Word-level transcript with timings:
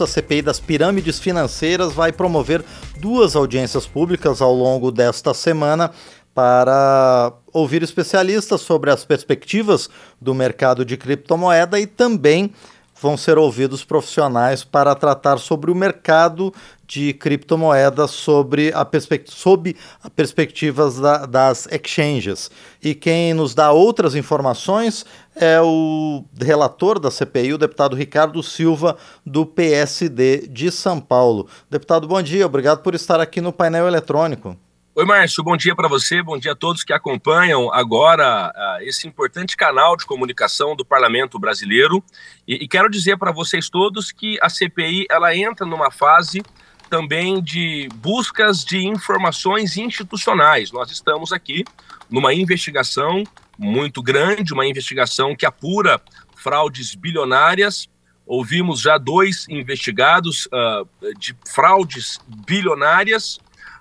A 0.00 0.06
CPI 0.06 0.42
das 0.42 0.60
pirâmides 0.60 1.18
financeiras 1.18 1.92
vai 1.92 2.12
promover 2.12 2.64
duas 3.00 3.34
audiências 3.34 3.84
públicas 3.84 4.40
ao 4.40 4.54
longo 4.54 4.92
desta 4.92 5.34
semana 5.34 5.90
para 6.32 7.32
ouvir 7.52 7.82
especialistas 7.82 8.60
sobre 8.60 8.92
as 8.92 9.04
perspectivas 9.04 9.90
do 10.20 10.32
mercado 10.32 10.84
de 10.84 10.96
criptomoeda 10.96 11.80
e 11.80 11.84
também 11.84 12.52
vão 13.00 13.16
ser 13.16 13.38
ouvidos 13.38 13.84
profissionais 13.84 14.64
para 14.64 14.94
tratar 14.94 15.38
sobre 15.38 15.70
o 15.70 15.74
mercado 15.74 16.52
de 16.86 17.12
criptomoedas 17.12 18.10
sobre 18.10 18.72
a 18.72 18.86
sob 19.26 19.76
a 20.02 20.08
perspectivas 20.08 20.98
da, 20.98 21.26
das 21.26 21.68
exchanges. 21.70 22.50
E 22.82 22.94
quem 22.94 23.34
nos 23.34 23.54
dá 23.54 23.70
outras 23.70 24.14
informações 24.14 25.04
é 25.36 25.60
o 25.60 26.24
relator 26.40 26.98
da 26.98 27.10
CPI, 27.10 27.52
o 27.52 27.58
deputado 27.58 27.94
Ricardo 27.94 28.42
Silva, 28.42 28.96
do 29.24 29.44
PSD 29.44 30.48
de 30.48 30.70
São 30.70 30.98
Paulo. 30.98 31.46
Deputado, 31.70 32.08
bom 32.08 32.22
dia, 32.22 32.46
obrigado 32.46 32.82
por 32.82 32.94
estar 32.94 33.20
aqui 33.20 33.40
no 33.40 33.52
painel 33.52 33.86
eletrônico. 33.86 34.56
Oi, 34.98 35.04
Márcio, 35.04 35.44
bom 35.44 35.56
dia 35.56 35.76
para 35.76 35.86
você, 35.86 36.20
bom 36.20 36.36
dia 36.36 36.50
a 36.50 36.56
todos 36.56 36.82
que 36.82 36.92
acompanham 36.92 37.72
agora 37.72 38.52
uh, 38.52 38.82
esse 38.82 39.06
importante 39.06 39.56
canal 39.56 39.96
de 39.96 40.04
comunicação 40.04 40.74
do 40.74 40.84
Parlamento 40.84 41.38
Brasileiro. 41.38 42.02
E, 42.48 42.64
e 42.64 42.66
quero 42.66 42.90
dizer 42.90 43.16
para 43.16 43.30
vocês 43.30 43.70
todos 43.70 44.10
que 44.10 44.36
a 44.42 44.48
CPI 44.48 45.06
ela 45.08 45.36
entra 45.36 45.64
numa 45.64 45.92
fase 45.92 46.42
também 46.90 47.40
de 47.40 47.88
buscas 47.94 48.64
de 48.64 48.84
informações 48.84 49.76
institucionais. 49.76 50.72
Nós 50.72 50.90
estamos 50.90 51.32
aqui 51.32 51.64
numa 52.10 52.34
investigação 52.34 53.22
muito 53.56 54.02
grande, 54.02 54.52
uma 54.52 54.66
investigação 54.66 55.32
que 55.36 55.46
apura 55.46 56.02
fraudes 56.34 56.96
bilionárias. 56.96 57.88
Ouvimos 58.26 58.80
já 58.80 58.98
dois 58.98 59.46
investigados 59.48 60.46
uh, 60.46 61.14
de 61.16 61.36
fraudes 61.46 62.18
bilionárias 62.48 63.38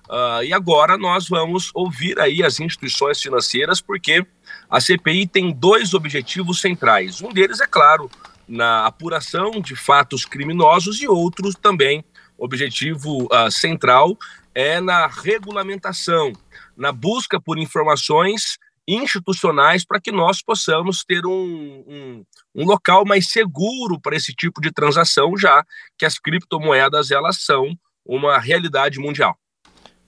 Uh, 0.09 0.43
e 0.43 0.53
agora 0.53 0.97
nós 0.97 1.27
vamos 1.27 1.69
ouvir 1.73 2.19
aí 2.19 2.43
as 2.43 2.59
instituições 2.59 3.21
financeiras, 3.21 3.81
porque 3.81 4.25
a 4.69 4.79
CPI 4.79 5.27
tem 5.27 5.51
dois 5.51 5.93
objetivos 5.93 6.61
centrais. 6.61 7.21
Um 7.21 7.29
deles, 7.29 7.59
é 7.59 7.67
claro, 7.67 8.09
na 8.47 8.85
apuração 8.85 9.59
de 9.59 9.75
fatos 9.75 10.25
criminosos 10.25 11.01
e 11.01 11.07
outro 11.07 11.51
também, 11.53 12.03
objetivo 12.37 13.25
uh, 13.25 13.51
central, 13.51 14.17
é 14.55 14.79
na 14.79 15.07
regulamentação, 15.07 16.31
na 16.75 16.91
busca 16.91 17.39
por 17.39 17.57
informações 17.57 18.57
institucionais 18.87 19.85
para 19.85 19.99
que 19.99 20.11
nós 20.11 20.41
possamos 20.41 21.03
ter 21.03 21.25
um, 21.25 21.83
um, 21.85 22.25
um 22.55 22.65
local 22.65 23.05
mais 23.05 23.29
seguro 23.29 23.99
para 23.99 24.15
esse 24.15 24.33
tipo 24.33 24.61
de 24.61 24.71
transação, 24.71 25.37
já 25.37 25.63
que 25.97 26.05
as 26.05 26.17
criptomoedas 26.17 27.11
elas 27.11 27.43
são 27.43 27.77
uma 28.05 28.39
realidade 28.39 28.97
mundial. 28.97 29.37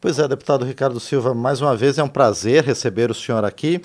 Pois 0.02 0.18
é, 0.18 0.26
deputado 0.30 0.64
Ricardo 0.64 0.98
Silva, 0.98 1.34
mais 1.34 1.60
uma 1.60 1.76
vez 1.76 1.98
é 1.98 2.04
um 2.04 2.08
prazer 2.08 2.64
receber 2.64 3.12
o 3.12 3.14
senhor 3.14 3.44
aqui. 3.44 3.82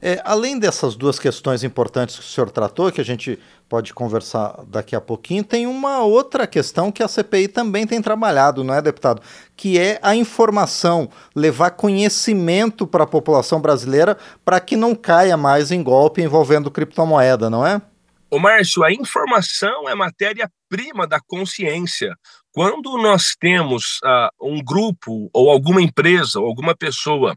É, 0.00 0.18
além 0.24 0.58
dessas 0.58 0.94
duas 0.94 1.18
questões 1.18 1.62
importantes 1.62 2.16
que 2.16 2.22
o 2.22 2.26
senhor 2.26 2.50
tratou, 2.50 2.90
que 2.90 3.02
a 3.02 3.04
gente 3.04 3.38
pode 3.68 3.92
conversar 3.92 4.60
daqui 4.66 4.96
a 4.96 5.00
pouquinho, 5.00 5.44
tem 5.44 5.66
uma 5.66 6.02
outra 6.04 6.46
questão 6.46 6.90
que 6.90 7.02
a 7.02 7.08
CPI 7.08 7.48
também 7.48 7.86
tem 7.86 8.00
trabalhado, 8.00 8.64
não 8.64 8.72
é, 8.72 8.80
deputado? 8.80 9.20
Que 9.54 9.78
é 9.78 9.98
a 10.00 10.16
informação, 10.16 11.10
levar 11.36 11.72
conhecimento 11.72 12.86
para 12.86 13.04
a 13.04 13.06
população 13.06 13.60
brasileira 13.60 14.16
para 14.42 14.60
que 14.60 14.74
não 14.74 14.94
caia 14.94 15.36
mais 15.36 15.70
em 15.70 15.82
golpe 15.82 16.22
envolvendo 16.22 16.70
criptomoeda, 16.70 17.50
não 17.50 17.66
é? 17.66 17.82
Ô 18.30 18.38
Márcio, 18.38 18.84
a 18.84 18.92
informação 18.92 19.88
é 19.88 19.94
matéria-prima 19.94 21.06
da 21.06 21.18
consciência. 21.18 22.14
Quando 22.52 22.98
nós 22.98 23.34
temos 23.40 24.00
uh, 24.04 24.28
um 24.52 24.62
grupo 24.62 25.30
ou 25.32 25.48
alguma 25.50 25.80
empresa 25.80 26.38
ou 26.38 26.46
alguma 26.46 26.76
pessoa 26.76 27.34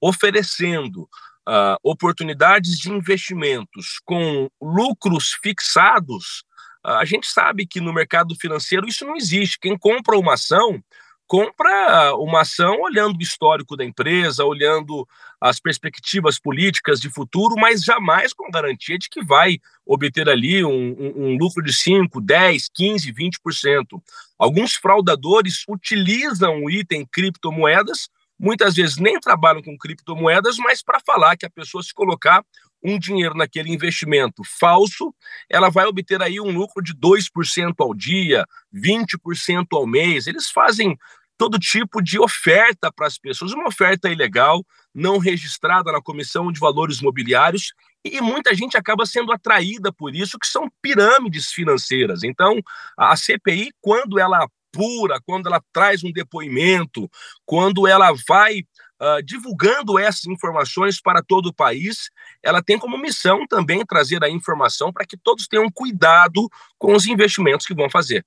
oferecendo 0.00 1.02
uh, 1.48 1.76
oportunidades 1.84 2.76
de 2.76 2.90
investimentos 2.90 4.00
com 4.04 4.48
lucros 4.60 5.38
fixados, 5.40 6.42
uh, 6.84 6.98
a 6.98 7.04
gente 7.04 7.28
sabe 7.28 7.64
que 7.64 7.80
no 7.80 7.92
mercado 7.92 8.34
financeiro 8.34 8.88
isso 8.88 9.06
não 9.06 9.14
existe. 9.14 9.60
Quem 9.60 9.78
compra 9.78 10.18
uma 10.18 10.34
ação 10.34 10.82
compra 11.26 12.14
uma 12.16 12.42
ação 12.42 12.80
olhando 12.80 13.16
o 13.16 13.22
histórico 13.22 13.76
da 13.76 13.84
empresa, 13.84 14.44
olhando 14.44 15.06
as 15.40 15.58
perspectivas 15.58 16.38
políticas 16.38 17.00
de 17.00 17.10
futuro, 17.10 17.54
mas 17.56 17.82
jamais 17.82 18.32
com 18.32 18.50
garantia 18.50 18.98
de 18.98 19.08
que 19.08 19.24
vai 19.24 19.58
obter 19.86 20.28
ali 20.28 20.64
um, 20.64 20.70
um, 20.70 21.36
lucro 21.36 21.62
de 21.62 21.72
5, 21.72 22.20
10, 22.20 22.68
15, 22.74 23.12
20%. 23.12 24.02
Alguns 24.38 24.74
fraudadores 24.74 25.64
utilizam 25.68 26.64
o 26.64 26.70
item 26.70 27.06
criptomoedas, 27.10 28.08
muitas 28.38 28.74
vezes 28.74 28.96
nem 28.96 29.18
trabalham 29.18 29.62
com 29.62 29.76
criptomoedas, 29.78 30.56
mas 30.58 30.82
para 30.82 31.00
falar 31.00 31.36
que 31.36 31.46
a 31.46 31.50
pessoa 31.50 31.82
se 31.82 31.94
colocar 31.94 32.44
um 32.82 32.98
dinheiro 32.98 33.34
naquele 33.34 33.72
investimento 33.72 34.42
falso, 34.44 35.14
ela 35.48 35.70
vai 35.70 35.86
obter 35.86 36.20
aí 36.22 36.40
um 36.40 36.50
lucro 36.50 36.82
de 36.82 36.94
2% 36.94 37.74
ao 37.78 37.94
dia, 37.94 38.44
20% 38.74 39.66
ao 39.72 39.86
mês. 39.86 40.26
Eles 40.26 40.50
fazem 40.50 40.98
todo 41.38 41.58
tipo 41.58 42.02
de 42.02 42.20
oferta 42.20 42.92
para 42.92 43.06
as 43.06 43.18
pessoas, 43.18 43.52
uma 43.52 43.66
oferta 43.66 44.08
ilegal, 44.08 44.64
não 44.94 45.18
registrada 45.18 45.90
na 45.90 46.00
Comissão 46.00 46.52
de 46.52 46.60
Valores 46.60 47.00
Mobiliários, 47.00 47.72
e 48.04 48.20
muita 48.20 48.54
gente 48.54 48.76
acaba 48.76 49.06
sendo 49.06 49.32
atraída 49.32 49.92
por 49.92 50.14
isso, 50.14 50.38
que 50.38 50.46
são 50.46 50.68
pirâmides 50.80 51.52
financeiras. 51.52 52.22
Então, 52.22 52.60
a 52.96 53.16
CPI, 53.16 53.72
quando 53.80 54.18
ela 54.18 54.44
apura, 54.72 55.20
quando 55.24 55.46
ela 55.46 55.62
traz 55.72 56.02
um 56.02 56.12
depoimento, 56.12 57.10
quando 57.44 57.86
ela 57.86 58.12
vai 58.28 58.62
uh, 59.02 59.22
divulgando 59.22 59.98
essas 59.98 60.26
informações 60.26 61.00
para 61.00 61.22
todo 61.22 61.46
o 61.46 61.54
país, 61.54 62.10
ela 62.42 62.62
tem 62.62 62.78
como 62.78 62.96
missão 62.96 63.44
também 63.48 63.84
trazer 63.84 64.22
a 64.22 64.30
informação 64.30 64.92
para 64.92 65.04
que 65.04 65.16
todos 65.16 65.48
tenham 65.48 65.68
cuidado 65.70 66.48
com 66.78 66.94
os 66.94 67.06
investimentos 67.06 67.66
que 67.66 67.74
vão 67.74 67.90
fazer. 67.90 68.24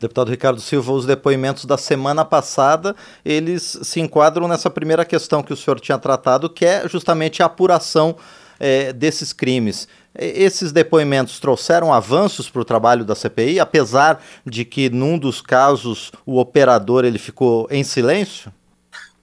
Deputado 0.00 0.30
Ricardo 0.30 0.60
Silva, 0.60 0.92
os 0.92 1.04
depoimentos 1.04 1.66
da 1.66 1.76
semana 1.76 2.24
passada, 2.24 2.96
eles 3.22 3.78
se 3.82 4.00
enquadram 4.00 4.48
nessa 4.48 4.70
primeira 4.70 5.04
questão 5.04 5.42
que 5.42 5.52
o 5.52 5.56
senhor 5.56 5.78
tinha 5.78 5.98
tratado, 5.98 6.48
que 6.48 6.64
é 6.64 6.88
justamente 6.88 7.42
a 7.42 7.46
apuração 7.46 8.16
é, 8.58 8.94
desses 8.94 9.32
crimes. 9.32 9.86
Esses 10.14 10.72
depoimentos 10.72 11.38
trouxeram 11.38 11.92
avanços 11.92 12.48
para 12.48 12.62
o 12.62 12.64
trabalho 12.64 13.04
da 13.04 13.14
CPI, 13.14 13.60
apesar 13.60 14.22
de 14.44 14.64
que 14.64 14.88
num 14.88 15.18
dos 15.18 15.40
casos 15.40 16.10
o 16.24 16.40
operador 16.40 17.04
ele 17.04 17.18
ficou 17.18 17.68
em 17.70 17.84
silêncio? 17.84 18.50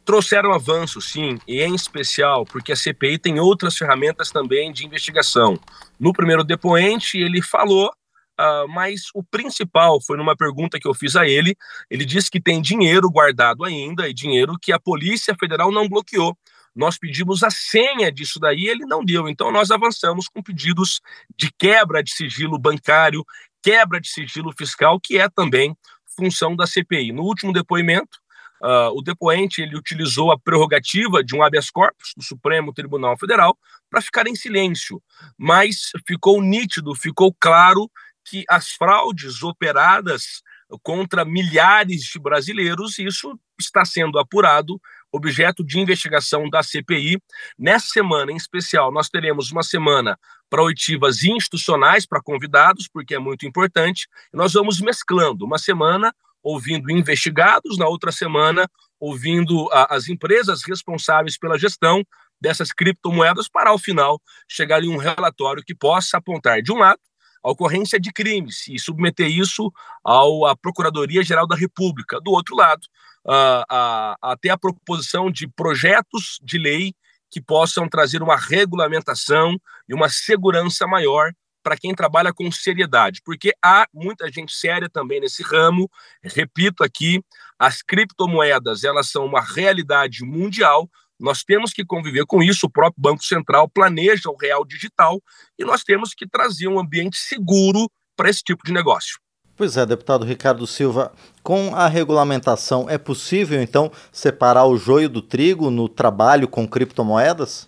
Trouxeram 0.06 0.54
avanços, 0.54 1.12
sim, 1.12 1.40
e 1.48 1.62
em 1.62 1.74
especial 1.74 2.46
porque 2.46 2.72
a 2.72 2.76
CPI 2.76 3.18
tem 3.18 3.40
outras 3.40 3.76
ferramentas 3.76 4.30
também 4.30 4.72
de 4.72 4.86
investigação. 4.86 5.60
No 6.00 6.14
primeiro 6.14 6.44
depoente, 6.44 7.18
ele 7.18 7.42
falou 7.42 7.92
Uh, 8.38 8.68
mas 8.68 9.04
o 9.14 9.24
principal 9.24 10.02
foi 10.02 10.18
numa 10.18 10.36
pergunta 10.36 10.78
que 10.78 10.86
eu 10.86 10.94
fiz 10.94 11.16
a 11.16 11.26
ele. 11.26 11.56
Ele 11.90 12.04
disse 12.04 12.30
que 12.30 12.42
tem 12.42 12.62
dinheiro 12.62 13.10
guardado 13.10 13.64
ainda 13.64 14.10
e 14.10 14.14
dinheiro 14.14 14.58
que 14.62 14.74
a 14.74 14.80
Polícia 14.80 15.34
Federal 15.40 15.72
não 15.72 15.88
bloqueou. 15.88 16.38
Nós 16.76 16.98
pedimos 16.98 17.42
a 17.44 17.50
senha 17.50 18.12
disso 18.12 18.38
daí, 18.38 18.66
ele 18.66 18.86
não 18.86 19.06
deu. 19.06 19.30
Então 19.30 19.52
nós 19.52 19.72
avançamos 19.72 20.28
com 20.28 20.44
pedidos 20.44 21.00
de 21.38 21.50
quebra 21.58 22.04
de 22.04 22.12
sigilo 22.12 22.60
bancário, 22.60 23.24
quebra 23.64 24.02
de 24.02 24.10
sigilo 24.10 24.52
fiscal, 24.52 25.00
que 25.00 25.18
é 25.18 25.30
também 25.30 25.74
função 26.18 26.56
da 26.56 26.68
CPI. 26.68 27.14
No 27.14 27.24
último 27.24 27.54
depoimento, 27.54 28.20
uh, 28.66 28.90
o 28.98 29.02
depoente 29.02 29.62
ele 29.62 29.78
utilizou 29.78 30.32
a 30.32 30.40
prerrogativa 30.40 31.24
de 31.24 31.36
um 31.36 31.44
habeas 31.44 31.70
corpus 31.70 32.14
do 32.18 32.24
Supremo 32.24 32.74
Tribunal 32.74 33.18
Federal 33.18 33.58
para 33.90 34.02
ficar 34.02 34.28
em 34.28 34.36
silêncio, 34.36 35.02
mas 35.38 35.92
ficou 36.08 36.42
nítido, 36.42 36.96
ficou 36.96 37.34
claro 37.40 37.90
que 38.28 38.44
as 38.50 38.72
fraudes 38.72 39.44
operadas 39.44 40.42
contra 40.82 41.24
milhares 41.24 42.02
de 42.02 42.20
brasileiros, 42.20 42.98
isso 42.98 43.40
está 43.60 43.86
sendo 43.86 44.18
apurado, 44.18 44.82
objeto 45.12 45.64
de 45.64 45.80
investigação 45.80 46.50
da 46.50 46.64
CPI. 46.64 47.22
Nessa 47.58 47.88
semana, 47.88 48.32
em 48.32 48.36
especial, 48.36 48.92
nós 48.92 49.08
teremos 49.08 49.52
uma 49.52 49.64
semana 49.64 50.18
para 50.50 50.64
oitivas 50.64 51.24
institucionais 51.24 52.06
para 52.06 52.22
convidados, 52.22 52.88
porque 52.92 53.16
é 53.16 53.20
muito 53.20 53.46
importante. 53.46 54.08
Nós 54.34 54.54
vamos 54.54 54.82
mesclando 54.82 55.46
uma 55.46 55.58
semana 55.58 56.14
ouvindo 56.46 56.92
investigados, 56.92 57.76
na 57.76 57.88
outra 57.88 58.12
semana 58.12 58.70
ouvindo 59.00 59.68
a, 59.74 59.96
as 59.96 60.08
empresas 60.08 60.62
responsáveis 60.64 61.38
pela 61.38 61.58
gestão 61.58 62.06
dessas 62.40 62.72
criptomoedas 62.72 63.50
para 63.50 63.72
ao 63.72 63.80
final 63.80 64.22
chegar 64.48 64.84
em 64.84 64.90
um 64.90 64.98
relatório 64.98 65.64
que 65.66 65.74
possa 65.74 66.18
apontar 66.18 66.62
de 66.62 66.72
um 66.72 66.78
lado 66.78 67.00
a 67.44 67.52
ocorrência 67.52 68.00
de 68.00 68.12
crimes 68.12 68.68
e 68.68 68.80
submeter 68.80 69.28
isso 69.28 69.72
ao, 70.04 70.46
à 70.46 70.56
Procuradoria-Geral 70.56 71.48
da 71.48 71.56
República. 71.56 72.20
Do 72.20 72.32
outro 72.32 72.56
lado, 72.56 72.82
uh, 73.26 73.62
uh, 73.62 74.16
até 74.22 74.50
a 74.50 74.58
proposição 74.58 75.32
de 75.32 75.48
projetos 75.48 76.40
de 76.44 76.58
lei 76.58 76.94
que 77.30 77.40
possam 77.40 77.88
trazer 77.88 78.24
uma 78.24 78.36
regulamentação 78.36 79.60
e 79.88 79.94
uma 79.94 80.10
segurança 80.10 80.88
maior 80.88 81.32
para 81.66 81.76
quem 81.76 81.96
trabalha 81.96 82.32
com 82.32 82.52
seriedade, 82.52 83.22
porque 83.26 83.52
há 83.60 83.88
muita 83.92 84.32
gente 84.32 84.54
séria 84.54 84.88
também 84.88 85.20
nesse 85.20 85.42
ramo. 85.42 85.90
Repito 86.24 86.84
aqui, 86.84 87.24
as 87.58 87.82
criptomoedas, 87.82 88.84
elas 88.84 89.10
são 89.10 89.26
uma 89.26 89.42
realidade 89.42 90.24
mundial. 90.24 90.88
Nós 91.20 91.44
temos 91.44 91.74
que 91.74 91.84
conviver 91.84 92.24
com 92.28 92.44
isso. 92.44 92.68
O 92.68 92.70
próprio 92.70 93.02
Banco 93.02 93.24
Central 93.24 93.68
planeja 93.68 94.30
o 94.30 94.38
real 94.40 94.64
digital 94.64 95.20
e 95.58 95.66
nós 95.66 95.82
temos 95.82 96.14
que 96.14 96.28
trazer 96.28 96.68
um 96.68 96.78
ambiente 96.78 97.18
seguro 97.18 97.90
para 98.16 98.30
esse 98.30 98.44
tipo 98.44 98.64
de 98.64 98.72
negócio. 98.72 99.20
Pois 99.58 99.76
é, 99.76 99.88
deputado 99.88 100.24
Ricardo 100.24 100.68
Silva, 100.68 101.14
com 101.42 101.74
a 101.74 101.88
regulamentação 101.88 102.88
é 102.88 103.00
possível 103.00 103.60
então 103.60 103.92
separar 104.12 104.66
o 104.66 104.78
joio 104.78 105.10
do 105.10 105.22
trigo 105.22 105.72
no 105.72 105.90
trabalho 105.90 106.48
com 106.48 106.68
criptomoedas? 106.68 107.68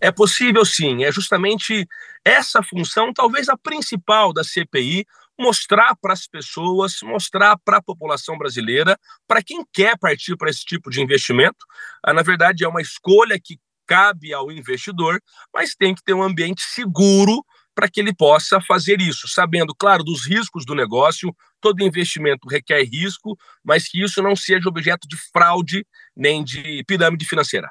É 0.00 0.10
possível 0.10 0.64
sim, 0.64 1.04
é 1.04 1.12
justamente 1.12 1.86
essa 2.24 2.62
função, 2.62 3.12
talvez 3.12 3.48
a 3.48 3.56
principal 3.56 4.32
da 4.32 4.44
CPI, 4.44 5.06
mostrar 5.38 5.94
para 5.96 6.12
as 6.12 6.26
pessoas, 6.26 6.98
mostrar 7.02 7.56
para 7.64 7.76
a 7.78 7.82
população 7.82 8.36
brasileira, 8.36 8.98
para 9.26 9.42
quem 9.42 9.64
quer 9.72 9.96
partir 9.96 10.36
para 10.36 10.50
esse 10.50 10.64
tipo 10.64 10.90
de 10.90 11.00
investimento. 11.00 11.64
Ah, 12.04 12.12
na 12.12 12.22
verdade, 12.22 12.64
é 12.64 12.68
uma 12.68 12.82
escolha 12.82 13.38
que 13.42 13.58
cabe 13.86 14.34
ao 14.34 14.52
investidor, 14.52 15.20
mas 15.54 15.74
tem 15.74 15.94
que 15.94 16.02
ter 16.02 16.12
um 16.12 16.22
ambiente 16.22 16.62
seguro 16.62 17.42
para 17.74 17.88
que 17.88 18.00
ele 18.00 18.12
possa 18.12 18.60
fazer 18.60 19.00
isso, 19.00 19.28
sabendo, 19.28 19.72
claro, 19.72 20.02
dos 20.02 20.26
riscos 20.26 20.66
do 20.66 20.74
negócio. 20.74 21.34
Todo 21.60 21.82
investimento 21.84 22.48
requer 22.48 22.82
risco, 22.82 23.38
mas 23.64 23.88
que 23.88 24.02
isso 24.02 24.20
não 24.20 24.34
seja 24.34 24.68
objeto 24.68 25.06
de 25.06 25.16
fraude 25.32 25.86
nem 26.16 26.42
de 26.42 26.82
pirâmide 26.86 27.24
financeira. 27.24 27.70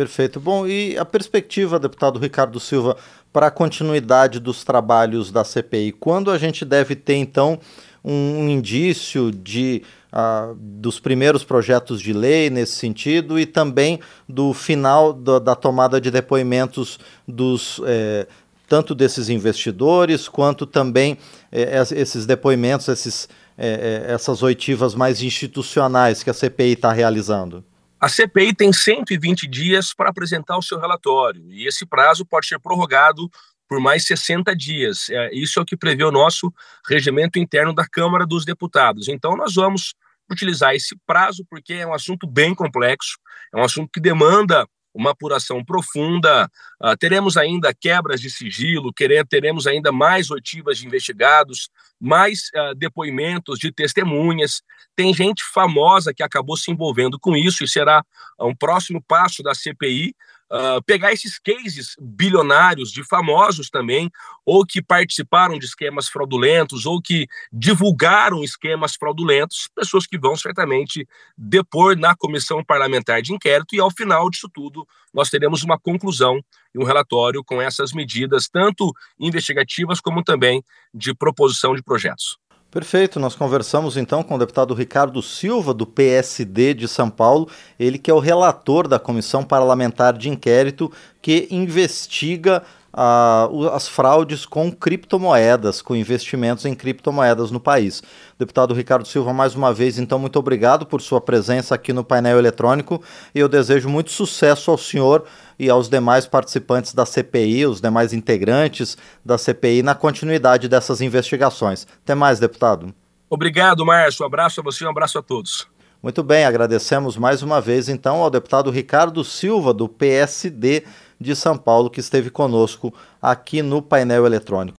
Perfeito. 0.00 0.40
Bom, 0.40 0.66
e 0.66 0.96
a 0.96 1.04
perspectiva, 1.04 1.78
deputado 1.78 2.18
Ricardo 2.18 2.58
Silva, 2.58 2.96
para 3.30 3.48
a 3.48 3.50
continuidade 3.50 4.40
dos 4.40 4.64
trabalhos 4.64 5.30
da 5.30 5.44
CPI? 5.44 5.92
Quando 5.92 6.30
a 6.30 6.38
gente 6.38 6.64
deve 6.64 6.96
ter, 6.96 7.16
então, 7.16 7.60
um, 8.02 8.48
indício 8.48 9.30
de, 9.30 9.82
uh, 10.10 10.56
dos 10.58 10.98
primeiros 10.98 11.44
projetos 11.44 12.00
de 12.00 12.14
lei 12.14 12.48
nesse 12.48 12.76
sentido 12.76 13.38
e 13.38 13.44
também 13.44 14.00
do 14.26 14.54
final 14.54 15.12
da, 15.12 15.38
da 15.38 15.54
tomada 15.54 16.00
de 16.00 16.10
depoimentos 16.10 16.98
dos. 17.28 17.78
Eh, 17.84 18.26
tanto 18.66 18.94
desses 18.94 19.28
investidores 19.28 20.28
quanto 20.28 20.64
também 20.64 21.18
eh, 21.52 21.82
esses 21.94 22.24
depoimentos, 22.24 22.88
esses, 22.88 23.28
eh, 23.58 24.06
essas 24.08 24.42
oitivas 24.42 24.94
mais 24.94 25.22
institucionais 25.22 26.22
que 26.22 26.30
a 26.30 26.32
CPI 26.32 26.72
está 26.72 26.90
realizando? 26.90 27.62
A 28.00 28.08
CPI 28.08 28.54
tem 28.54 28.72
120 28.72 29.46
dias 29.46 29.92
para 29.92 30.08
apresentar 30.08 30.56
o 30.56 30.62
seu 30.62 30.80
relatório 30.80 31.44
e 31.52 31.66
esse 31.66 31.84
prazo 31.84 32.24
pode 32.24 32.46
ser 32.46 32.58
prorrogado 32.58 33.28
por 33.68 33.78
mais 33.78 34.04
60 34.06 34.56
dias. 34.56 35.10
É, 35.10 35.34
isso 35.34 35.58
é 35.58 35.62
o 35.62 35.66
que 35.66 35.76
prevê 35.76 36.02
o 36.02 36.10
nosso 36.10 36.52
regimento 36.88 37.38
interno 37.38 37.74
da 37.74 37.86
Câmara 37.86 38.26
dos 38.26 38.44
Deputados. 38.44 39.06
Então, 39.06 39.36
nós 39.36 39.54
vamos 39.54 39.94
utilizar 40.30 40.74
esse 40.74 40.96
prazo 41.06 41.44
porque 41.48 41.74
é 41.74 41.86
um 41.86 41.92
assunto 41.92 42.26
bem 42.26 42.54
complexo, 42.54 43.18
é 43.54 43.58
um 43.58 43.64
assunto 43.64 43.90
que 43.92 44.00
demanda 44.00 44.66
uma 44.94 45.10
apuração 45.10 45.64
profunda. 45.64 46.50
Uh, 46.82 46.96
teremos 46.98 47.36
ainda 47.36 47.74
quebras 47.74 48.20
de 48.20 48.30
sigilo, 48.30 48.92
teremos 49.28 49.66
ainda 49.66 49.92
mais 49.92 50.30
oitivas 50.30 50.78
de 50.78 50.86
investigados, 50.86 51.70
mais 52.00 52.50
uh, 52.54 52.74
depoimentos 52.74 53.58
de 53.58 53.72
testemunhas. 53.72 54.62
Tem 54.96 55.12
gente 55.14 55.42
famosa 55.52 56.12
que 56.12 56.22
acabou 56.22 56.56
se 56.56 56.70
envolvendo 56.70 57.18
com 57.18 57.36
isso 57.36 57.64
e 57.64 57.68
será 57.68 58.04
um 58.40 58.54
próximo 58.54 59.02
passo 59.06 59.42
da 59.42 59.54
CPI 59.54 60.14
uh, 60.50 60.82
pegar 60.84 61.12
esses 61.12 61.38
cases 61.38 61.94
bilionários 62.00 62.90
de 62.90 63.04
famosos 63.04 63.70
também, 63.70 64.10
ou 64.44 64.66
que 64.66 64.82
participaram 64.82 65.58
de 65.58 65.66
esquemas 65.66 66.08
fraudulentos, 66.08 66.86
ou 66.86 67.00
que 67.00 67.26
divulgaram 67.52 68.42
esquemas 68.42 68.94
fraudulentos, 68.96 69.68
pessoas 69.74 70.06
que 70.06 70.18
vão 70.18 70.36
certamente 70.36 71.06
depor 71.36 71.96
na 71.96 72.14
comissão 72.16 72.64
parlamentar 72.64 73.22
de 73.22 73.32
inquérito, 73.32 73.74
e 73.74 73.80
ao 73.80 73.90
final 73.90 74.28
disso 74.28 74.48
tudo, 74.52 74.86
nós 75.14 75.30
teremos 75.30 75.62
uma 75.62 75.78
conclusão 75.78 76.40
e 76.74 76.78
um 76.78 76.84
relatório 76.84 77.44
com 77.44 77.60
essas 77.60 77.92
medidas, 77.92 78.48
tanto 78.48 78.92
investigativas 79.18 80.00
como 80.00 80.22
também 80.22 80.62
de 80.92 81.14
proposição 81.14 81.74
de 81.74 81.82
projetos. 81.82 82.39
Perfeito, 82.70 83.18
nós 83.18 83.34
conversamos 83.34 83.96
então 83.96 84.22
com 84.22 84.36
o 84.36 84.38
deputado 84.38 84.74
Ricardo 84.74 85.20
Silva, 85.20 85.74
do 85.74 85.84
PSD 85.84 86.72
de 86.72 86.86
São 86.86 87.10
Paulo, 87.10 87.48
ele 87.76 87.98
que 87.98 88.08
é 88.08 88.14
o 88.14 88.20
relator 88.20 88.86
da 88.86 88.96
Comissão 88.96 89.42
Parlamentar 89.42 90.16
de 90.16 90.28
Inquérito 90.28 90.90
que 91.20 91.48
investiga 91.50 92.62
uh, 92.92 93.68
as 93.68 93.88
fraudes 93.88 94.44
com 94.44 94.70
criptomoedas, 94.70 95.80
com 95.82 95.94
investimentos 95.94 96.64
em 96.64 96.74
criptomoedas 96.74 97.50
no 97.50 97.60
país. 97.60 98.02
Deputado 98.38 98.74
Ricardo 98.74 99.06
Silva, 99.06 99.32
mais 99.32 99.54
uma 99.54 99.72
vez, 99.72 99.98
então, 99.98 100.18
muito 100.18 100.38
obrigado 100.38 100.86
por 100.86 101.00
sua 101.00 101.20
presença 101.20 101.74
aqui 101.74 101.92
no 101.92 102.04
painel 102.04 102.38
eletrônico 102.38 103.02
e 103.34 103.38
eu 103.38 103.48
desejo 103.48 103.88
muito 103.88 104.10
sucesso 104.10 104.70
ao 104.70 104.78
senhor 104.78 105.24
e 105.58 105.68
aos 105.68 105.88
demais 105.88 106.26
participantes 106.26 106.94
da 106.94 107.04
CPI, 107.04 107.66
os 107.66 107.80
demais 107.80 108.12
integrantes 108.12 108.96
da 109.24 109.36
CPI, 109.36 109.82
na 109.82 109.94
continuidade 109.94 110.68
dessas 110.68 111.00
investigações. 111.00 111.86
Até 112.02 112.14
mais, 112.14 112.40
deputado. 112.40 112.94
Obrigado, 113.28 113.84
Márcio. 113.84 114.24
Um 114.24 114.26
abraço 114.26 114.60
a 114.60 114.64
você, 114.64 114.84
um 114.84 114.90
abraço 114.90 115.18
a 115.18 115.22
todos. 115.22 115.68
Muito 116.02 116.22
bem, 116.22 116.46
agradecemos 116.46 117.18
mais 117.18 117.42
uma 117.42 117.60
vez 117.60 117.86
então 117.86 118.22
ao 118.22 118.30
deputado 118.30 118.70
Ricardo 118.70 119.22
Silva, 119.22 119.74
do 119.74 119.86
PSD 119.86 120.84
de 121.20 121.36
São 121.36 121.56
Paulo, 121.56 121.90
que 121.90 122.00
esteve 122.00 122.30
conosco 122.30 122.92
aqui 123.20 123.60
no 123.62 123.82
painel 123.82 124.24
eletrônico. 124.24 124.68